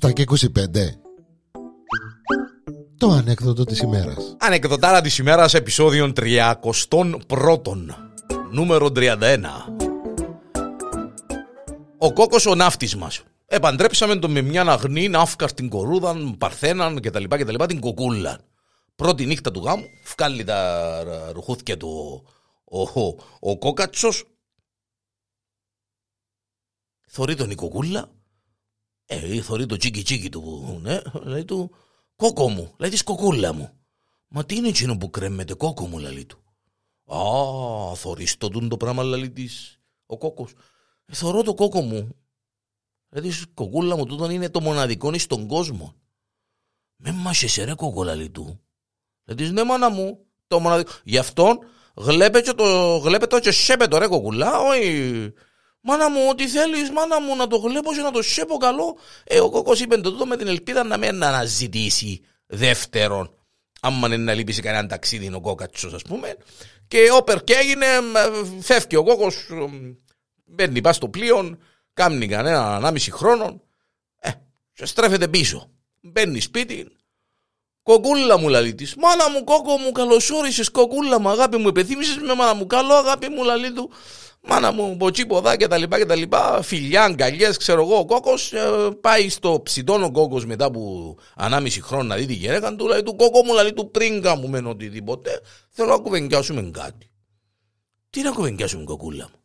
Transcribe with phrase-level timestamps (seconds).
[0.00, 0.44] 7 και 25
[2.98, 6.54] Το ανέκδοτο της ημέρας Ανεκδοτάρα της ημέρας επεισόδιον 31
[8.50, 9.14] Νούμερο 31
[11.98, 15.10] Ο κόκκος ο ναύτης μας Επαντρέψαμε τον με μια αγνή,
[15.54, 17.24] την κορούδαν, παρθέναν κτλ.
[17.24, 18.38] κτλ την κοκούλα.
[18.96, 19.84] Πρώτη νύχτα του γάμου,
[20.16, 22.22] βγάλει τα ρουχούθια του
[22.64, 24.24] ο, ο, ο κόκατσος.
[27.16, 28.10] Θωρεί τον η κοκούλα.
[29.06, 30.78] Ε, θωρεί το τσίκι τσίκι του.
[30.82, 31.70] Ναι, λέει του,
[32.16, 33.70] κόκο μου, λέει της κοκούλα μου.
[34.28, 36.38] Μα τι είναι εκείνο που κρέμεται, κόκο μου, λέει του.
[37.14, 40.52] Α, θωρείς το το πράγμα, λέει της ο κόκκος.
[41.06, 42.16] Ε, θωρώ το κόκο μου,
[43.08, 45.94] Δηλαδή, κοκούλα μου, τούτον είναι το μοναδικό στον κόσμο.
[46.96, 48.60] Με μάσεσαι ρε κοκούλα του.
[49.24, 50.92] Δηλαδή, ναι μάνα μου, το μοναδικό.
[51.04, 51.58] Γι' αυτό
[51.94, 55.32] γλέπετε το, γλέπετε το και σέπε το ρε κοκούλα, όχι.
[55.86, 58.96] Μάνα μου, ό,τι θέλεις, μάνα μου, να το γλέπω και να το σέπω καλό.
[59.24, 63.30] Ε, ο κόκο είπε το τούτο με την ελπίδα να μην αναζητήσει δεύτερον.
[63.80, 66.36] Άμα είναι να λείπει κανέναν ταξίδι ο κόκατσος, ας πούμε.
[66.88, 67.86] Και όπερ και έγινε,
[68.60, 69.32] φεύγει ο κόκο,
[70.44, 71.58] μπαίνει πας στο πλοίο,
[71.96, 73.60] Κάμνει κανένα ανάμιση χρόνο,
[74.20, 74.30] ε,
[74.72, 75.70] και στρέφεται πίσω.
[76.00, 76.96] Μπαίνει σπίτι,
[77.82, 82.34] κοκούλα μου λαλεί της, μάνα μου κόκο μου καλωσόρισες κοκούλα μου αγάπη μου επιθύμησες με
[82.34, 83.90] μάνα μου καλό αγάπη μου λαλεί του,
[84.46, 88.04] μάνα μου ποτσί ποδά και τα λοιπά και τα λοιπά, φιλιά, αγκαλιές ξέρω εγώ ο
[88.04, 92.74] κόκος, ε, πάει στο ψητόν ο κόκος μετά από ανάμιση χρόνο να δει τη γυναίκα
[92.74, 97.10] του, λέει του κόκο μου λαλεί του πριν κάνουμε οτιδήποτε, θέλω να κουβεντιάσουμε κάτι.
[98.10, 99.40] Τι να κουβεντιάσουμε κοκούλα μου;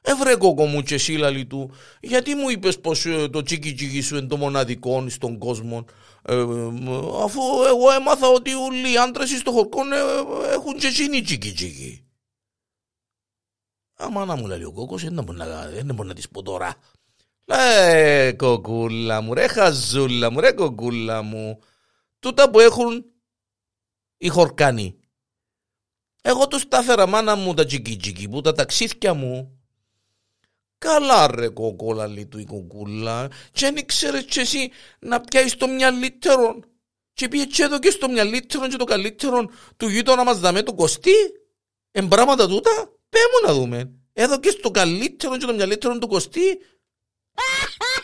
[0.00, 4.16] Ευρε κόκο μου και εσύ του, γιατί μου είπες πως ε, το τσίκι τσίκι σου
[4.16, 5.84] είναι το μοναδικό στον κόσμο;
[6.26, 6.34] Ε,
[7.24, 12.03] αφού εγώ έμαθα ότι όλοι οι άντρες στο χορκό ε, έχουν και εκείνοι τσίκι τσίκι.
[14.04, 16.74] Άμα να μου λέει ο κόκκος δεν μπορεί να της πω τώρα.
[17.46, 21.58] Ε, κοκούλα μου, ρε χαζούλα μου, ρε κοκούλα μου.
[22.18, 23.04] Τούτα που έχουν
[24.16, 24.98] οι χορκάνοι.
[26.22, 29.58] Εγώ τους τα έφερα μάνα μου τα τσίκι τσίκι που τα ταξίδια μου
[30.78, 35.66] Καλά ρε κοκόλα λέει του η κοκούλα και αν ήξερες και εσύ να πιάσεις το
[35.66, 36.60] μυαλύτερο
[37.12, 40.74] και πήγε και εδώ και στο μυαλύτερο και το καλύτερο του γείτονα μας δαμε το
[40.74, 41.12] κοστί
[41.90, 43.78] εμπράματα τούτα πέ μου να δούμε.
[44.12, 46.58] Εδώ και στο καλύτερο και το μυαλύτερο του κοστί